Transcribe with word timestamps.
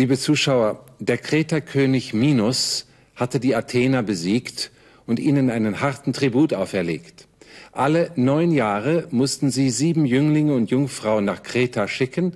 Liebe 0.00 0.16
Zuschauer, 0.16 0.82
der 0.98 1.18
Kreterkönig 1.18 2.14
Minos 2.14 2.86
hatte 3.16 3.38
die 3.38 3.54
Athener 3.54 4.02
besiegt 4.02 4.70
und 5.06 5.20
ihnen 5.20 5.50
einen 5.50 5.82
harten 5.82 6.14
Tribut 6.14 6.54
auferlegt. 6.54 7.28
Alle 7.72 8.10
neun 8.16 8.50
Jahre 8.50 9.08
mussten 9.10 9.50
sie 9.50 9.68
sieben 9.68 10.06
Jünglinge 10.06 10.54
und 10.54 10.70
Jungfrauen 10.70 11.26
nach 11.26 11.42
Kreta 11.42 11.86
schicken, 11.86 12.32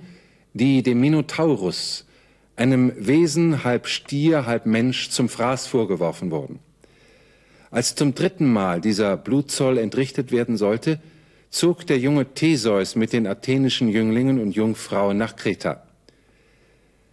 die 0.53 0.83
dem 0.83 0.99
Minotaurus, 0.99 2.05
einem 2.55 2.93
Wesen 2.99 3.63
halb 3.63 3.87
Stier, 3.87 4.45
halb 4.45 4.67
Mensch, 4.67 5.09
zum 5.09 5.27
Fraß 5.27 5.65
vorgeworfen 5.65 6.29
wurden. 6.29 6.59
Als 7.71 7.95
zum 7.95 8.13
dritten 8.13 8.53
Mal 8.53 8.79
dieser 8.79 9.17
Blutzoll 9.17 9.79
entrichtet 9.79 10.31
werden 10.31 10.55
sollte, 10.57 10.99
zog 11.49 11.87
der 11.87 11.97
junge 11.97 12.31
Theseus 12.31 12.95
mit 12.95 13.11
den 13.11 13.25
athenischen 13.25 13.87
Jünglingen 13.89 14.39
und 14.39 14.51
Jungfrauen 14.51 15.17
nach 15.17 15.35
Kreta. 15.35 15.84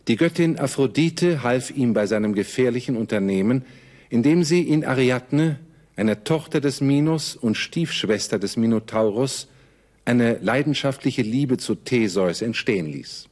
Die 0.09 0.17
Göttin 0.17 0.59
Aphrodite 0.59 1.43
half 1.43 1.71
ihm 1.71 1.93
bei 1.93 2.07
seinem 2.07 2.35
gefährlichen 2.35 2.97
Unternehmen, 2.97 3.65
indem 4.11 4.43
sie 4.43 4.63
in 4.63 4.85
Ariadne, 4.85 5.59
eine 5.95 6.25
Tochter 6.25 6.61
des 6.61 6.81
Minos 6.81 7.37
und 7.37 7.57
Stiefschwester 7.57 8.39
des 8.39 8.57
Minotaurus, 8.57 9.49
eine 10.05 10.39
leidenschaftliche 10.39 11.23
Liebe 11.23 11.59
zu 11.59 11.77
Theseus 11.77 12.43
entstehen 12.43 12.87
ließ. 12.87 13.29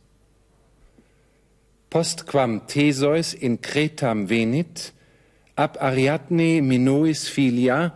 Postquam 1.90 2.68
Theseus 2.68 3.34
in 3.34 3.60
Kretam 3.60 4.30
venit, 4.30 4.92
ab 5.56 5.82
Ariadne 5.82 6.62
Minois 6.62 7.28
filia, 7.28 7.94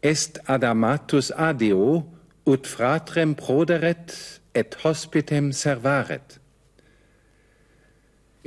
est 0.00 0.48
adamatus 0.48 1.30
adeo, 1.30 2.04
ut 2.44 2.66
fratrem 2.66 3.36
proderet 3.36 4.40
et 4.54 4.82
hospitem 4.82 5.52
servaret. 5.52 6.40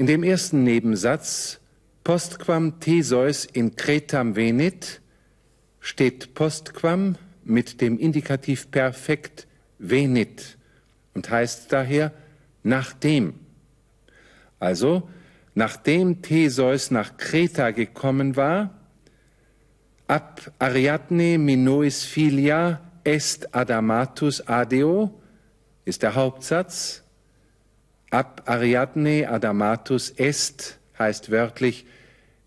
In 0.02 0.08
dem 0.08 0.24
ersten 0.24 0.64
Nebensatz 0.64 1.60
Postquam 2.04 2.80
Theseus 2.80 3.46
in 3.46 3.76
Kretam 3.76 4.36
venit 4.36 5.00
steht 5.80 6.34
Postquam 6.34 7.18
mit 7.44 7.82
dem 7.82 8.00
Indikativ 8.00 8.72
Perfekt 8.72 9.46
venit 9.78 10.58
und 11.14 11.30
heißt 11.30 11.72
daher 11.72 12.14
nachdem. 12.64 13.36
Also, 14.58 15.08
nachdem 15.54 16.24
Theseus 16.24 16.90
nach 16.90 17.18
Kreta 17.18 17.70
gekommen 17.70 18.36
war, 18.36 18.74
ab 20.08 20.52
Ariadne 20.58 21.38
Minois 21.38 22.04
filia 22.04 22.82
est 23.04 23.54
adamatus 23.54 24.48
adeo 24.48 25.14
ist 25.86 26.02
der 26.02 26.16
Hauptsatz, 26.16 27.04
Ab 28.12 28.44
Ariadne 28.46 29.30
Adamatus 29.30 30.10
est 30.10 30.80
heißt 31.00 31.32
wörtlich, 31.32 31.86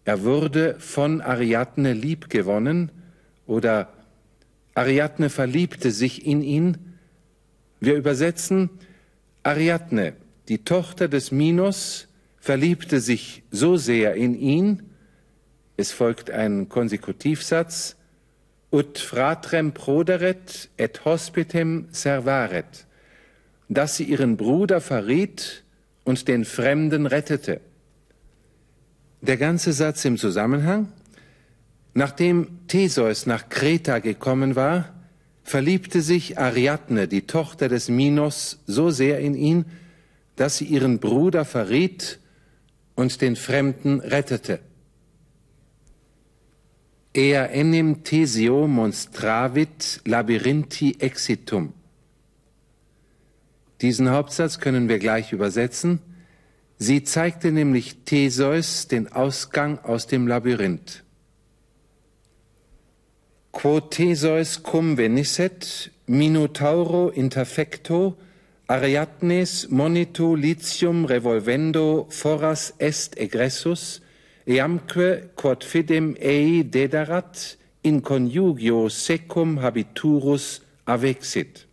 er 0.04 0.22
wurde 0.22 0.78
von 0.78 1.22
Ariadne 1.22 1.94
liebgewonnen 1.94 2.90
oder 3.46 3.88
Ariadne 4.74 5.30
verliebte 5.30 5.90
sich 5.90 6.26
in 6.26 6.42
ihn. 6.42 6.98
Wir 7.80 7.94
übersetzen, 7.94 8.68
Ariadne, 9.42 10.12
die 10.48 10.58
Tochter 10.58 11.08
des 11.08 11.32
Minos, 11.32 12.08
verliebte 12.38 13.00
sich 13.00 13.42
so 13.50 13.78
sehr 13.78 14.16
in 14.16 14.34
ihn, 14.34 14.82
es 15.78 15.92
folgt 15.92 16.30
ein 16.30 16.68
Konsekutivsatz, 16.68 17.96
ut 18.70 18.98
fratrem 18.98 19.72
proderet 19.72 20.68
et 20.76 21.06
hospitem 21.06 21.88
servaret 21.90 22.86
dass 23.74 23.96
sie 23.96 24.04
ihren 24.04 24.36
Bruder 24.36 24.80
verriet 24.80 25.64
und 26.04 26.28
den 26.28 26.44
Fremden 26.44 27.06
rettete. 27.06 27.60
Der 29.20 29.36
ganze 29.36 29.72
Satz 29.72 30.04
im 30.04 30.16
Zusammenhang. 30.18 30.92
Nachdem 31.94 32.66
Theseus 32.66 33.26
nach 33.26 33.48
Kreta 33.48 34.00
gekommen 34.00 34.56
war, 34.56 34.92
verliebte 35.44 36.00
sich 36.00 36.38
Ariadne, 36.38 37.06
die 37.06 37.26
Tochter 37.26 37.68
des 37.68 37.88
Minos, 37.88 38.58
so 38.66 38.90
sehr 38.90 39.20
in 39.20 39.34
ihn, 39.34 39.64
dass 40.36 40.58
sie 40.58 40.64
ihren 40.64 40.98
Bruder 40.98 41.44
verriet 41.44 42.18
und 42.96 43.20
den 43.20 43.36
Fremden 43.36 44.00
rettete. 44.00 44.58
Ea 47.16 47.46
enim 47.46 48.02
Thesio 48.02 48.66
monstravit 48.66 50.00
labyrinthi 50.04 50.96
exitum. 50.98 51.72
Diesen 53.84 54.08
Hauptsatz 54.08 54.60
können 54.60 54.88
wir 54.88 54.98
gleich 54.98 55.34
übersetzen. 55.34 55.98
Sie 56.78 57.04
zeigte 57.04 57.52
nämlich 57.52 57.96
Theseus 58.06 58.88
den 58.88 59.12
Ausgang 59.12 59.78
aus 59.80 60.06
dem 60.06 60.26
Labyrinth. 60.26 61.04
Quo 63.52 63.80
Theseus 63.80 64.62
cum 64.62 64.96
venisset, 64.96 65.90
Minotauro 66.06 67.10
interfecto, 67.10 68.16
Ariadnes 68.68 69.68
monito 69.68 70.34
litium 70.34 71.04
revolvendo 71.04 72.06
foras 72.08 72.72
est 72.78 73.18
egressus, 73.18 74.00
eamque 74.46 75.28
quod 75.36 75.62
fidem 75.62 76.16
ei 76.18 76.64
dederat, 76.64 77.58
in 77.82 78.00
conjugio 78.00 78.88
secum 78.88 79.58
habiturus 79.60 80.62
avexit. 80.86 81.66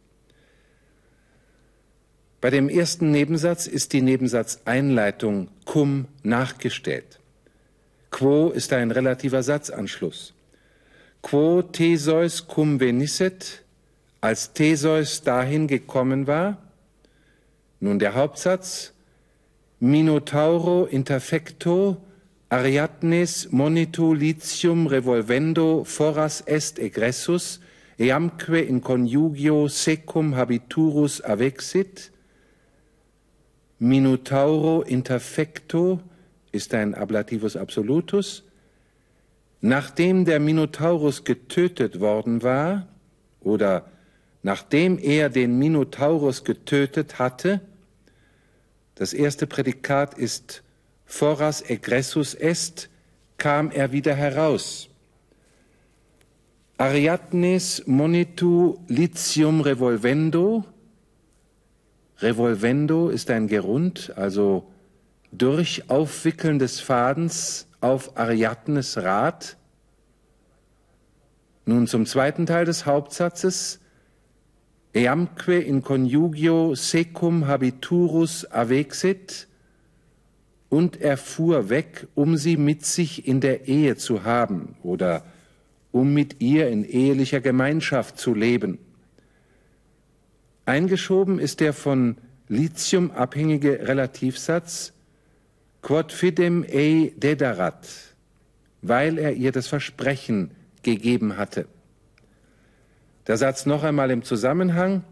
Bei 2.42 2.50
dem 2.50 2.70
ersten 2.70 3.12
Nebensatz 3.12 3.68
ist 3.68 3.94
die 3.94 4.02
Nebensatzeinleitung 4.02 5.50
cum 5.64 6.08
nachgestellt. 6.24 7.20
Quo 8.10 8.50
ist 8.50 8.74
ein 8.74 8.90
relativer 8.90 9.44
Satzanschluss. 9.44 10.34
Quo 11.22 11.62
Theseus 11.62 12.48
cum 12.48 12.80
venisset, 12.80 13.64
als 14.22 14.54
Theseus 14.54 15.22
dahin 15.22 15.68
gekommen 15.68 16.26
war. 16.26 16.58
Nun 17.80 18.00
der 18.00 18.16
Hauptsatz. 18.16 18.94
Minotauro 19.80 20.86
interfecto, 20.86 21.98
Ariadnes 22.50 23.52
monito 23.52 24.14
litium 24.14 24.88
revolvendo 24.88 25.84
foras 25.86 26.42
est 26.42 26.80
egressus, 26.80 27.62
eamque 27.98 28.62
in 28.62 28.82
conjugio 28.82 29.68
secum 29.68 30.36
habiturus 30.36 31.22
avexit, 31.22 32.12
Minotauro 33.84 34.84
interfecto 34.84 36.02
ist 36.52 36.76
ein 36.76 36.94
Ablativus 36.94 37.56
absolutus. 37.56 38.44
Nachdem 39.60 40.24
der 40.24 40.40
Minotaurus 40.40 41.24
getötet 41.24 42.00
worden 42.00 42.44
war 42.44 42.88
oder 43.40 43.90
nachdem 44.44 45.00
er 45.00 45.30
den 45.32 45.58
Minotaurus 45.58 46.44
getötet 46.44 47.18
hatte, 47.18 47.60
das 48.94 49.14
erste 49.14 49.48
Prädikat 49.48 50.14
ist 50.14 50.62
foras 51.08 51.68
egressus 51.68 52.36
est, 52.36 52.88
kam 53.40 53.72
er 53.72 53.92
wieder 53.92 54.14
heraus. 54.14 54.90
Ariadnes 56.78 57.88
monitu 57.88 58.78
litium 58.88 59.62
revolvendo, 59.62 60.66
Revolvendo 62.22 63.10
ist 63.10 63.32
ein 63.32 63.48
Gerund, 63.48 64.14
also 64.16 64.72
durch 65.32 65.90
Aufwickeln 65.90 66.60
des 66.60 66.80
Fadens 66.80 67.68
auf 67.80 68.18
Ariadnes 68.18 68.98
Rad. 68.98 69.58
Nun 71.66 71.88
zum 71.88 72.06
zweiten 72.06 72.46
Teil 72.46 72.66
des 72.66 72.86
Hauptsatzes. 72.86 73.80
Eamque 74.94 75.58
in 75.58 75.82
conjugio 75.82 76.76
secum 76.76 77.48
habiturus 77.48 78.46
avexit 78.52 79.48
und 80.68 81.00
er 81.00 81.16
fuhr 81.18 81.70
weg, 81.70 82.08
um 82.14 82.36
sie 82.36 82.58
mit 82.58 82.86
sich 82.86 83.26
in 83.26 83.40
der 83.40 83.68
Ehe 83.70 83.96
zu 83.96 84.26
haben 84.26 84.76
oder 84.84 85.24
um 85.92 86.14
mit 86.14 86.42
ihr 86.42 86.68
in 86.68 86.84
ehelicher 86.84 87.40
Gemeinschaft 87.40 88.18
zu 88.18 88.34
leben. 88.34 88.80
Eingeschoben 90.72 91.38
ist 91.38 91.60
der 91.60 91.74
von 91.74 92.16
Lithium 92.48 93.12
abhängige 93.12 93.90
Relativsatz 93.90 94.94
quod 95.82 96.14
fidem 96.14 96.64
ei 96.64 97.12
dederat, 97.18 97.90
weil 98.82 99.18
er 99.18 99.34
ihr 99.34 99.52
das 99.52 99.68
Versprechen 99.68 100.52
gegeben 100.82 101.36
hatte. 101.36 101.66
Der 103.28 103.36
Satz 103.36 103.66
noch 103.66 103.84
einmal 103.84 104.12
im 104.12 104.24
Zusammenhang. 104.24 105.04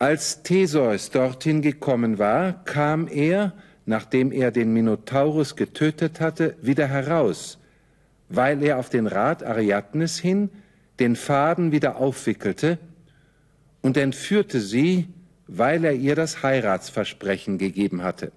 Als 0.00 0.42
Theseus 0.42 1.10
dorthin 1.10 1.62
gekommen 1.62 2.18
war, 2.18 2.64
kam 2.64 3.06
er, 3.06 3.52
nachdem 3.86 4.32
er 4.32 4.50
den 4.50 4.72
Minotaurus 4.72 5.54
getötet 5.54 6.18
hatte, 6.18 6.56
wieder 6.60 6.88
heraus, 6.88 7.60
weil 8.28 8.60
er 8.64 8.80
auf 8.80 8.90
den 8.90 9.06
Rat 9.06 9.44
Ariadnes 9.44 10.18
hin 10.18 10.50
den 10.98 11.14
Faden 11.14 11.70
wieder 11.70 11.94
aufwickelte 11.94 12.80
und 13.82 13.96
entführte 13.96 14.60
sie, 14.60 15.08
weil 15.46 15.84
er 15.84 15.94
ihr 15.94 16.14
das 16.14 16.42
Heiratsversprechen 16.42 17.58
gegeben 17.58 18.02
hatte. 18.02 18.32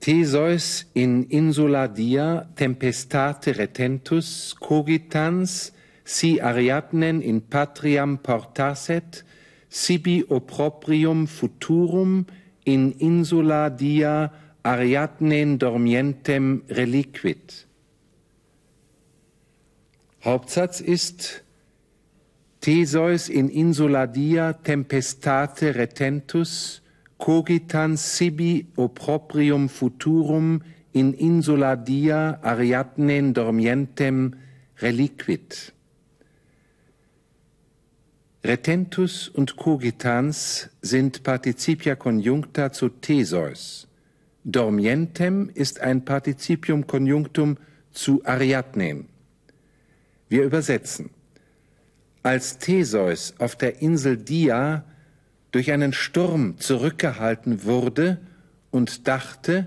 Theseus 0.00 0.86
in 0.94 1.24
Insula 1.24 1.86
Dia 1.86 2.48
tempestate 2.56 3.58
retentus 3.58 4.56
cogitans 4.58 5.74
si 6.04 6.40
Ariadnen 6.40 7.20
in 7.20 7.42
patriam 7.42 8.18
portaset 8.22 9.26
sibi 9.68 10.24
opprobrium 10.26 11.28
futurum 11.28 12.24
in 12.64 12.92
insula 12.98 13.70
dia 13.70 14.32
Ariadnen 14.62 15.58
dormientem 15.58 16.62
reliquit. 16.68 17.66
Hauptsatz 20.24 20.80
ist 20.80 21.42
Theseus 22.60 23.30
in 23.30 23.48
insula 23.48 24.06
dia 24.06 24.52
tempestate 24.52 25.72
retentus 25.72 26.82
cogitans 27.16 28.04
sibi 28.04 28.66
opprobrium 28.76 29.68
futurum 29.68 30.60
in 30.92 31.14
insula 31.14 31.76
dia 31.76 32.38
Ariadnen 32.42 33.32
dormientem 33.32 34.36
reliquit. 34.82 35.72
Retentus 38.42 39.28
und 39.28 39.56
cogitans 39.56 40.70
sind 40.80 41.22
Partizipia 41.22 41.94
conjuncta 41.94 42.72
zu 42.72 42.88
Theseus. 42.88 43.86
Dormientem 44.44 45.50
ist 45.52 45.80
ein 45.80 46.06
Partizipium 46.06 46.86
conjunctum 46.86 47.58
zu 47.92 48.24
Ariadnen. 48.24 49.08
Wir 50.30 50.44
übersetzen. 50.44 51.10
Als 52.22 52.56
Theseus 52.56 53.34
auf 53.38 53.56
der 53.56 53.82
Insel 53.82 54.16
Dia 54.16 54.84
durch 55.50 55.70
einen 55.70 55.92
Sturm 55.92 56.58
zurückgehalten 56.58 57.64
wurde 57.64 58.22
und 58.70 59.06
dachte, 59.06 59.66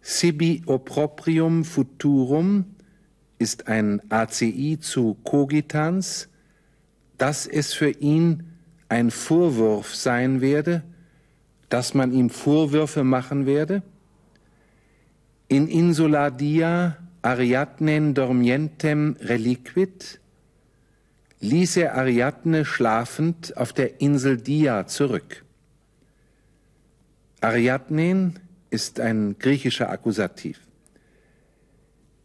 sibi 0.00 0.64
opprobrium 0.66 1.64
futurum 1.64 2.74
ist 3.38 3.68
ein 3.68 4.00
ACI 4.10 4.78
zu 4.80 5.14
cogitans, 5.22 6.28
dass 7.18 7.46
es 7.46 7.74
für 7.74 7.90
ihn 7.90 8.44
ein 8.88 9.10
Vorwurf 9.10 9.94
sein 9.94 10.40
werde, 10.40 10.82
dass 11.68 11.94
man 11.94 12.12
ihm 12.12 12.30
Vorwürfe 12.30 13.04
machen 13.04 13.46
werde? 13.46 13.82
In 15.48 15.68
insula 15.68 16.30
dia 16.30 16.96
Ariadnen 17.22 18.14
dormientem 18.14 19.16
reliquit 19.20 20.20
ließ 21.40 21.76
er 21.76 21.96
Ariadne 21.96 22.64
schlafend 22.64 23.56
auf 23.56 23.72
der 23.72 24.00
Insel 24.00 24.38
Dia 24.38 24.86
zurück. 24.86 25.44
Ariadnen 27.40 28.38
ist 28.70 29.00
ein 29.00 29.36
griechischer 29.38 29.90
Akkusativ. 29.90 30.60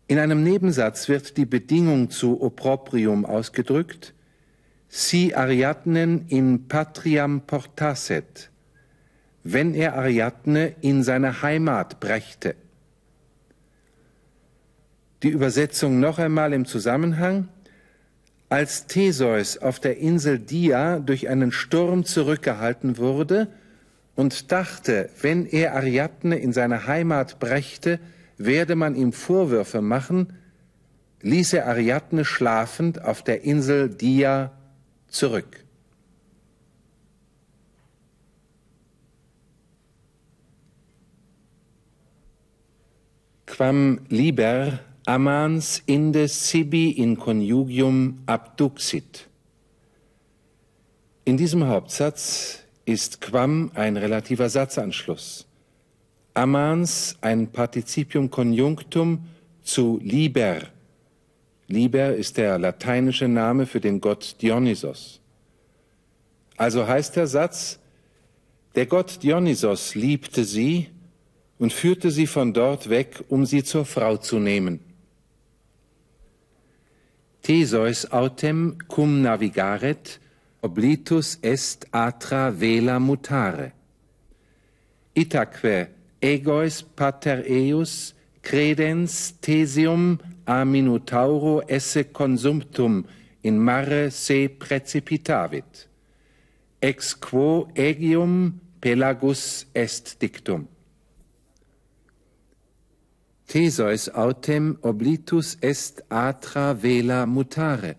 In 0.07 0.19
einem 0.19 0.41
Nebensatz 0.43 1.09
wird 1.09 1.37
die 1.37 1.45
Bedingung 1.45 2.09
zu 2.09 2.41
Opprobrium 2.41 3.25
ausgedrückt, 3.25 4.13
si 4.89 5.35
Ariadnen 5.35 6.25
in 6.27 6.67
patriam 6.67 7.41
portasset, 7.41 8.49
wenn 9.43 9.75
er 9.75 9.95
Ariadne 9.95 10.75
in 10.81 11.03
seine 11.03 11.41
Heimat 11.43 11.99
brächte. 11.99 12.55
Die 15.21 15.29
Übersetzung 15.29 15.99
noch 15.99 16.17
einmal 16.17 16.53
im 16.53 16.65
Zusammenhang. 16.65 17.49
Als 18.49 18.87
Theseus 18.87 19.59
auf 19.59 19.79
der 19.79 19.97
Insel 19.97 20.39
Dia 20.39 20.99
durch 20.99 21.29
einen 21.29 21.51
Sturm 21.51 22.03
zurückgehalten 22.03 22.97
wurde 22.97 23.47
und 24.15 24.51
dachte, 24.51 25.09
wenn 25.21 25.45
er 25.45 25.75
Ariadne 25.75 26.39
in 26.39 26.51
seine 26.51 26.87
Heimat 26.87 27.39
brächte, 27.39 27.99
werde 28.37 28.75
man 28.75 28.95
ihm 28.95 29.13
Vorwürfe 29.13 29.81
machen, 29.81 30.33
ließ 31.21 31.53
er 31.53 31.67
Ariadne 31.67 32.25
schlafend 32.25 33.03
auf 33.03 33.21
der 33.21 33.43
Insel 33.43 33.89
Dia 33.89 34.51
zurück. 35.09 35.65
Quam 43.45 43.99
liber 44.09 44.79
amans 45.05 45.81
inde 45.85 46.27
sibi 46.27 46.91
in 46.91 47.17
conjugium 47.17 48.19
abduxit. 48.25 49.27
In 51.25 51.37
diesem 51.37 51.67
Hauptsatz 51.67 52.63
ist 52.85 53.21
quam 53.21 53.71
ein 53.73 53.97
relativer 53.97 54.49
Satzanschluss. 54.49 55.45
Amans 56.33 57.17
ein 57.21 57.51
Partizipium 57.51 58.29
conjunctum 58.29 59.25
zu 59.61 59.99
liber 60.01 60.61
Liber 61.69 62.15
ist 62.15 62.37
der 62.37 62.57
lateinische 62.57 63.27
Name 63.27 63.67
für 63.67 63.79
den 63.79 64.01
Gott 64.01 64.37
Dionysos. 64.41 65.21
Also 66.57 66.87
heißt 66.87 67.15
der 67.15 67.27
Satz, 67.27 67.79
der 68.73 68.87
Gott 68.87 69.21
Dionysos 69.21 69.93
liebte 69.93 70.45
sie 70.45 70.89
und 71.59 71.71
führte 71.71 72.09
sie 72.09 72.25
von 72.25 72.53
dort 72.53 72.89
weg, 72.89 73.23
um 73.29 73.45
sie 73.45 73.63
zur 73.63 73.85
Frau 73.85 74.17
zu 74.17 74.39
nehmen. 74.39 74.79
Theseus 77.43 78.11
autem 78.11 78.77
cum 78.87 79.21
navigaret, 79.21 80.19
oblitus 80.61 81.37
est 81.41 81.87
atra 81.91 82.49
vela 82.59 82.99
mutare. 82.99 83.73
Itaque 85.13 85.87
egois 86.19 86.83
pater 86.83 87.43
eius 87.47 88.15
credens 88.41 89.35
thesium 89.39 90.19
a 90.49 90.65
esse 91.67 92.03
consumptum 92.05 93.05
in 93.43 93.59
mare 93.59 94.09
se 94.09 94.47
precipitavit. 94.47 95.87
Ex 96.81 97.13
quo 97.13 97.67
egium 97.75 98.59
pelagus 98.81 99.67
est 99.75 100.19
dictum. 100.19 100.67
Theseus 103.45 104.09
autem 104.09 104.77
oblitus 104.81 105.55
est 105.61 106.01
atra 106.09 106.73
vela 106.73 107.27
mutare. 107.27 107.95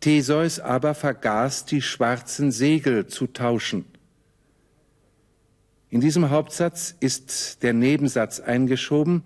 Theseus 0.00 0.58
aber 0.60 0.94
vergaß 0.94 1.66
die 1.66 1.82
schwarzen 1.82 2.50
Segel 2.50 3.06
zu 3.06 3.26
tauschen. 3.26 3.84
In 5.90 6.00
diesem 6.00 6.30
Hauptsatz 6.30 6.94
ist 7.00 7.62
der 7.62 7.74
Nebensatz 7.74 8.40
eingeschoben, 8.40 9.22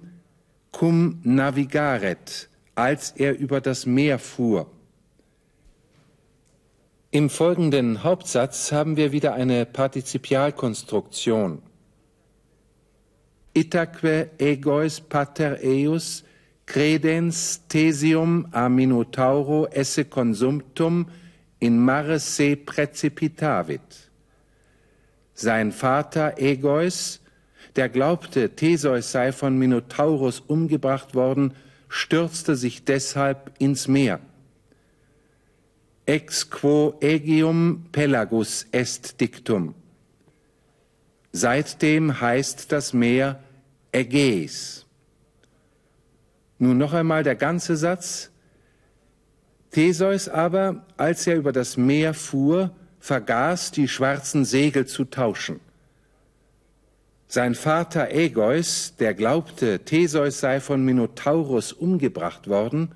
cum 0.73 1.21
navigaret, 1.23 2.49
als 2.75 3.13
er 3.13 3.39
über 3.39 3.61
das 3.61 3.87
Meer 3.87 4.19
fuhr. 4.19 4.67
Im 7.11 7.29
folgenden 7.29 8.05
Hauptsatz 8.05 8.71
haben 8.71 8.97
wir 8.97 9.11
wieder 9.13 9.35
eine 9.35 9.67
Partizipialkonstruktion. 9.67 11.63
Itaque 13.53 14.31
egois 14.39 15.01
pater 15.01 15.59
eius 15.63 16.23
credens 16.67 17.67
thesium 17.67 18.47
a 18.53 18.69
Minotauro 18.69 19.67
esse 19.73 20.05
consumptum 20.05 21.09
in 21.59 21.79
mare 21.79 22.21
se 22.21 22.55
precipitavit. 22.55 24.11
Sein 25.35 25.73
Vater 25.73 26.39
Egois 26.39 27.20
der 27.77 27.89
glaubte, 27.89 28.51
Theseus 28.51 29.13
sei 29.13 29.33
von 29.33 29.59
Minotaurus 29.59 30.41
umgebracht 30.41 31.15
worden, 31.15 31.55
stürzte 31.89 32.57
sich 32.57 32.85
deshalb 32.85 33.53
ins 33.59 33.89
Meer. 33.89 34.21
Ex 36.07 36.51
quo 36.51 36.97
egium 37.01 37.87
pelagus 37.93 38.67
est 38.73 39.21
dictum. 39.21 39.75
Seitdem 41.33 42.21
heißt 42.21 42.73
das 42.73 42.93
Meer 42.93 43.41
Ägäis. 43.93 44.87
Nun 46.59 46.79
noch 46.79 46.93
einmal 46.93 47.23
der 47.23 47.37
ganze 47.37 47.77
Satz. 47.77 48.31
Theseus 49.71 50.29
aber, 50.29 50.85
als 50.97 51.27
er 51.27 51.37
über 51.37 51.53
das 51.53 51.77
Meer 51.77 52.13
fuhr, 52.13 52.71
vergaß, 52.99 53.71
die 53.71 53.89
schwarzen 53.89 54.45
Segel 54.45 54.87
zu 54.87 55.05
tauschen. 55.05 55.61
Sein 57.33 57.55
Vater 57.55 58.11
Ägeus, 58.11 58.97
der 58.99 59.15
glaubte, 59.15 59.85
Theseus 59.85 60.41
sei 60.41 60.59
von 60.59 60.85
Minotaurus 60.85 61.73
umgebracht 61.73 62.49
worden, 62.49 62.93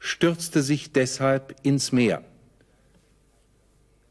stürzte 0.00 0.60
sich 0.60 0.90
deshalb 0.90 1.54
ins 1.62 1.92
Meer. 1.92 2.24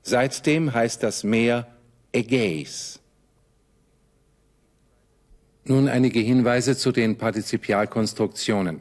Seitdem 0.01 0.73
heißt 0.73 1.03
das 1.03 1.25
Meer 1.25 1.67
Ägäis. 2.13 3.01
Nun 5.65 5.89
einige 5.89 6.21
Hinweise 6.21 6.77
zu 6.77 6.93
den 6.93 7.17
Partizipialkonstruktionen. 7.17 8.79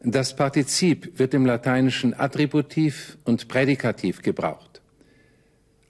Das 0.00 0.34
Partizip 0.34 1.16
wird 1.16 1.32
im 1.32 1.46
Lateinischen 1.46 2.12
Attributiv 2.18 3.18
und 3.22 3.46
Prädikativ 3.46 4.22
gebraucht. 4.22 4.75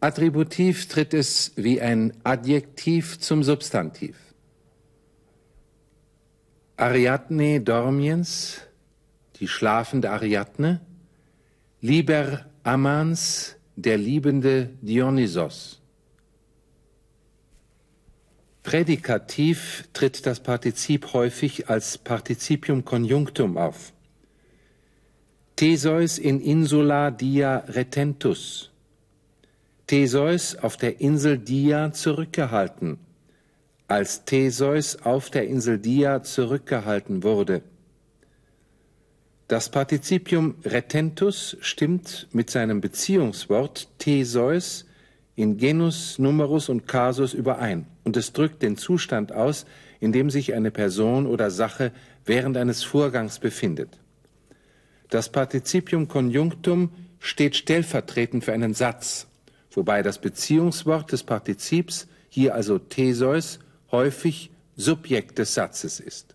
Attributiv 0.00 0.88
tritt 0.88 1.14
es 1.14 1.52
wie 1.56 1.80
ein 1.80 2.12
Adjektiv 2.22 3.18
zum 3.18 3.42
Substantiv. 3.42 4.16
Ariadne 6.76 7.60
dormiens, 7.60 8.60
die 9.40 9.48
schlafende 9.48 10.10
Ariadne, 10.10 10.80
Liber 11.80 12.46
amans, 12.62 13.56
der 13.76 13.96
liebende 13.96 14.70
Dionysos. 14.80 15.80
Prädikativ 18.62 19.88
tritt 19.92 20.26
das 20.26 20.40
Partizip 20.40 21.12
häufig 21.12 21.70
als 21.70 21.98
Partizipium 21.98 22.84
conjunctum 22.84 23.56
auf. 23.56 23.92
Theseus 25.54 26.18
in 26.18 26.40
insula 26.40 27.10
dia 27.10 27.58
retentus. 27.68 28.72
Theseus 29.86 30.56
auf 30.56 30.76
der 30.76 31.00
Insel 31.00 31.38
Dia 31.38 31.92
zurückgehalten, 31.92 32.98
als 33.86 34.24
Theseus 34.24 34.96
auf 35.02 35.30
der 35.30 35.46
Insel 35.46 35.78
Dia 35.78 36.24
zurückgehalten 36.24 37.22
wurde. 37.22 37.62
Das 39.46 39.68
Partizipium 39.68 40.56
retentus 40.64 41.56
stimmt 41.60 42.26
mit 42.32 42.50
seinem 42.50 42.80
Beziehungswort 42.80 43.86
Theseus 43.98 44.86
in 45.36 45.56
Genus, 45.56 46.18
Numerus 46.18 46.68
und 46.68 46.88
Kasus 46.88 47.32
überein 47.32 47.86
und 48.02 48.16
es 48.16 48.32
drückt 48.32 48.62
den 48.62 48.76
Zustand 48.76 49.30
aus, 49.30 49.66
in 50.00 50.10
dem 50.10 50.30
sich 50.30 50.52
eine 50.54 50.72
Person 50.72 51.28
oder 51.28 51.52
Sache 51.52 51.92
während 52.24 52.56
eines 52.56 52.82
Vorgangs 52.82 53.38
befindet. 53.38 54.00
Das 55.10 55.30
Partizipium 55.30 56.08
conjunctum 56.08 56.90
steht 57.20 57.54
stellvertretend 57.54 58.44
für 58.44 58.52
einen 58.52 58.74
Satz, 58.74 59.28
wobei 59.76 60.02
das 60.02 60.18
Beziehungswort 60.18 61.12
des 61.12 61.22
Partizips, 61.22 62.08
hier 62.28 62.54
also 62.54 62.78
Theseus, 62.78 63.60
häufig 63.92 64.50
Subjekt 64.76 65.38
des 65.38 65.54
Satzes 65.54 66.00
ist. 66.00 66.34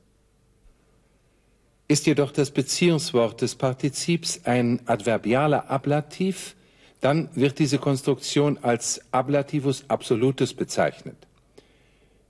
Ist 1.87 2.05
jedoch 2.05 2.31
das 2.31 2.51
Beziehungswort 2.51 3.41
des 3.41 3.55
Partizips 3.55 4.41
ein 4.45 4.79
adverbialer 4.85 5.69
Ablativ, 5.69 6.55
dann 7.01 7.29
wird 7.33 7.59
diese 7.59 7.79
Konstruktion 7.79 8.59
als 8.61 9.01
Ablativus 9.11 9.83
absolutus 9.89 10.53
bezeichnet. 10.53 11.17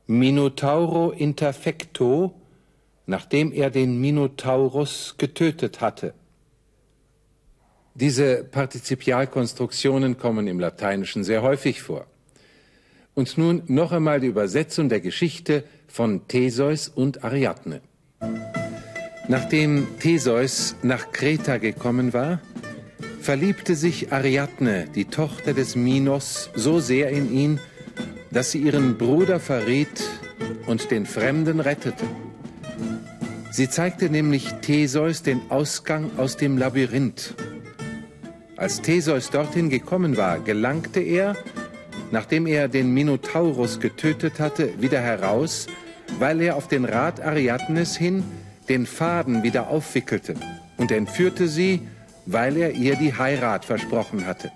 Minotauro 0.08 1.12
interfecto, 1.12 2.34
nachdem 3.06 3.52
er 3.52 3.70
den 3.70 4.00
Minotaurus 4.00 5.16
getötet 5.18 5.82
hatte. 5.82 6.14
Diese 7.94 8.44
Partizipialkonstruktionen 8.44 10.18
kommen 10.18 10.48
im 10.48 10.60
Lateinischen 10.60 11.24
sehr 11.24 11.42
häufig 11.42 11.82
vor. 11.82 12.06
Und 13.14 13.38
nun 13.38 13.64
noch 13.68 13.92
einmal 13.92 14.22
die 14.22 14.28
Übersetzung 14.28 14.88
der 14.88 15.02
Geschichte 15.02 15.66
von 15.88 16.28
Theseus 16.28 16.88
und 16.88 17.24
Ariadne. 17.26 17.82
Nachdem 19.28 19.88
Theseus 20.00 20.76
nach 20.82 21.12
Kreta 21.12 21.58
gekommen 21.58 22.14
war, 22.14 22.42
verliebte 23.20 23.76
sich 23.76 24.12
Ariadne, 24.12 24.88
die 24.96 25.06
Tochter 25.06 25.54
des 25.54 25.76
Minos, 25.76 26.50
so 26.56 26.80
sehr 26.80 27.10
in 27.10 27.32
ihn, 27.32 27.60
dass 28.32 28.52
sie 28.52 28.60
ihren 28.60 28.98
Bruder 28.98 29.40
verriet 29.40 30.10
und 30.66 30.90
den 30.92 31.06
Fremden 31.06 31.60
rettete. 31.60 32.06
Sie 33.52 33.70
zeigte 33.70 34.10
nämlich 34.10 34.50
Theseus 34.62 35.24
den 35.24 35.42
Ausgang 35.50 36.12
aus 36.18 36.38
dem 36.38 36.58
Labyrinth. 36.58 37.36
Als 38.62 38.80
Theseus 38.80 39.32
dorthin 39.32 39.72
gekommen 39.72 40.18
war, 40.18 40.38
gelangte 40.38 41.00
er, 41.00 41.36
nachdem 42.12 42.46
er 42.46 42.68
den 42.68 42.94
Minotaurus 42.94 43.80
getötet 43.80 44.40
hatte, 44.40 44.80
wieder 44.80 45.02
heraus, 45.02 45.66
weil 46.20 46.40
er 46.42 46.56
auf 46.56 46.68
den 46.68 46.86
Rat 46.86 47.20
Ariadnes 47.22 47.98
hin 47.98 48.24
den 48.70 48.86
Faden 48.86 49.42
wieder 49.42 49.70
aufwickelte 49.70 50.36
und 50.78 50.92
entführte 50.92 51.48
sie, 51.48 51.82
weil 52.28 52.56
er 52.56 52.74
ihr 52.74 52.98
die 52.98 53.18
Heirat 53.18 53.66
versprochen 53.66 54.28
hatte. 54.28 54.52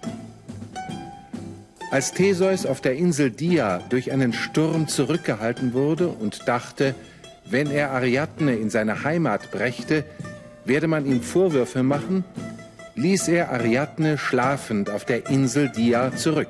Als 1.90 2.14
Theseus 2.14 2.68
auf 2.68 2.82
der 2.82 2.94
Insel 2.94 3.32
Dia 3.32 3.80
durch 3.90 4.12
einen 4.12 4.34
Sturm 4.34 4.88
zurückgehalten 4.88 5.74
wurde 5.74 6.10
und 6.10 6.48
dachte, 6.48 6.94
wenn 7.50 7.72
er 7.72 7.90
Ariadne 7.90 8.56
in 8.56 8.70
seine 8.70 9.04
Heimat 9.04 9.50
brächte, 9.50 10.04
werde 10.64 10.86
man 10.86 11.08
ihm 11.08 11.24
Vorwürfe 11.24 11.82
machen, 11.82 12.24
ließ 12.96 13.28
er 13.28 13.52
Ariadne 13.52 14.18
schlafend 14.18 14.90
auf 14.90 15.06
der 15.06 15.30
Insel 15.30 15.70
Dia 15.70 16.16
zurück. 16.16 16.50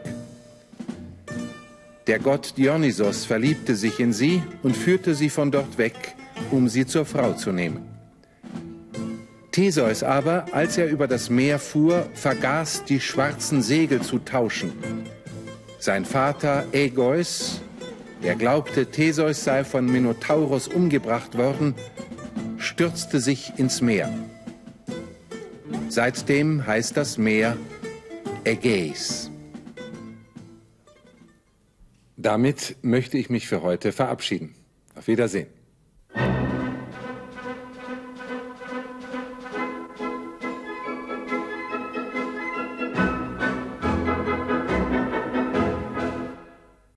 Der 2.08 2.20
Gott 2.20 2.54
Dionysos 2.58 3.26
verliebte 3.26 3.76
sich 3.76 4.00
in 4.00 4.14
sie 4.14 4.44
und 4.62 4.78
führte 4.78 5.16
sie 5.16 5.30
von 5.30 5.52
dort 5.52 5.80
weg, 5.80 6.16
um 6.52 6.70
sie 6.70 6.86
zur 6.86 7.06
Frau 7.06 7.34
zu 7.34 7.52
nehmen. 7.52 7.82
Theseus 9.52 10.04
aber, 10.04 10.46
als 10.52 10.78
er 10.78 10.88
über 10.88 11.08
das 11.08 11.30
Meer 11.30 11.58
fuhr, 11.60 12.08
vergaß 12.14 12.84
die 12.84 13.00
schwarzen 13.00 13.62
Segel 13.64 14.02
zu 14.02 14.20
tauschen. 14.20 14.74
Sein 15.80 16.06
Vater 16.06 16.66
Egeus, 16.74 17.62
der 18.22 18.36
glaubte, 18.36 18.88
Theseus 18.88 19.44
sei 19.44 19.64
von 19.64 19.86
Minotaurus 19.86 20.68
umgebracht 20.68 21.38
worden, 21.38 21.74
stürzte 22.58 23.20
sich 23.20 23.54
ins 23.58 23.82
Meer. 23.82 24.10
Seitdem 25.90 26.66
heißt 26.66 26.98
das 26.98 27.18
Meer 27.18 27.58
Ägäis. 28.44 29.32
Damit 32.18 32.76
möchte 32.82 33.18
ich 33.18 33.30
mich 33.30 33.48
für 33.48 33.62
heute 33.62 33.92
verabschieden. 33.92 34.56
Auf 34.96 35.08
Wiedersehen. 35.08 35.48